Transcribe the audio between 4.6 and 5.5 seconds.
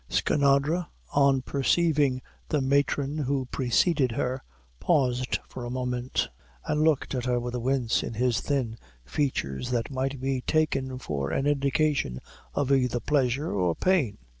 paused